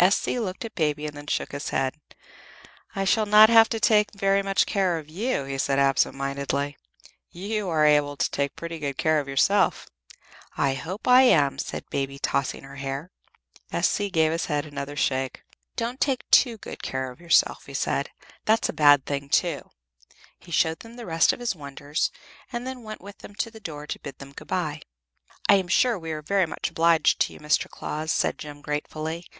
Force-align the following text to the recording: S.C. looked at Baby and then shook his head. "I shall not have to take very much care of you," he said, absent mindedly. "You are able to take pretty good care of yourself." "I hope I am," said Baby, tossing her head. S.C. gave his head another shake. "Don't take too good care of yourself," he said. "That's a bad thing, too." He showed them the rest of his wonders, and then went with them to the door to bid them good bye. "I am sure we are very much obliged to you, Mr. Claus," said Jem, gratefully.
S.C. 0.00 0.40
looked 0.40 0.64
at 0.64 0.74
Baby 0.74 1.06
and 1.06 1.16
then 1.16 1.28
shook 1.28 1.52
his 1.52 1.68
head. 1.68 1.94
"I 2.96 3.04
shall 3.04 3.24
not 3.24 3.48
have 3.50 3.68
to 3.68 3.78
take 3.78 4.12
very 4.12 4.42
much 4.42 4.66
care 4.66 4.98
of 4.98 5.08
you," 5.08 5.44
he 5.44 5.58
said, 5.58 5.78
absent 5.78 6.16
mindedly. 6.16 6.76
"You 7.30 7.68
are 7.68 7.86
able 7.86 8.16
to 8.16 8.28
take 8.32 8.56
pretty 8.56 8.80
good 8.80 8.98
care 8.98 9.20
of 9.20 9.28
yourself." 9.28 9.86
"I 10.56 10.74
hope 10.74 11.06
I 11.06 11.22
am," 11.22 11.56
said 11.60 11.88
Baby, 11.88 12.18
tossing 12.18 12.64
her 12.64 12.74
head. 12.78 13.10
S.C. 13.70 14.10
gave 14.10 14.32
his 14.32 14.46
head 14.46 14.66
another 14.66 14.96
shake. 14.96 15.44
"Don't 15.76 16.00
take 16.00 16.28
too 16.32 16.58
good 16.58 16.82
care 16.82 17.08
of 17.12 17.20
yourself," 17.20 17.66
he 17.66 17.74
said. 17.74 18.10
"That's 18.46 18.68
a 18.68 18.72
bad 18.72 19.06
thing, 19.06 19.28
too." 19.28 19.70
He 20.40 20.50
showed 20.50 20.80
them 20.80 20.94
the 20.96 21.06
rest 21.06 21.32
of 21.32 21.38
his 21.38 21.54
wonders, 21.54 22.10
and 22.52 22.66
then 22.66 22.82
went 22.82 23.02
with 23.02 23.18
them 23.18 23.36
to 23.36 23.52
the 23.52 23.60
door 23.60 23.86
to 23.86 24.00
bid 24.00 24.18
them 24.18 24.32
good 24.32 24.48
bye. 24.48 24.80
"I 25.48 25.54
am 25.54 25.68
sure 25.68 25.96
we 25.96 26.10
are 26.10 26.22
very 26.22 26.46
much 26.46 26.70
obliged 26.70 27.20
to 27.20 27.32
you, 27.34 27.38
Mr. 27.38 27.70
Claus," 27.70 28.10
said 28.10 28.36
Jem, 28.36 28.62
gratefully. 28.62 29.28